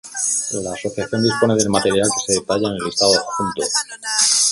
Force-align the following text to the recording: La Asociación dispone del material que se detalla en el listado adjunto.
La 0.53 0.73
Asociación 0.73 1.21
dispone 1.21 1.53
del 1.53 1.69
material 1.69 2.07
que 2.25 2.33
se 2.33 2.39
detalla 2.39 2.69
en 2.69 2.73
el 2.73 2.85
listado 2.85 3.11
adjunto. 3.13 3.61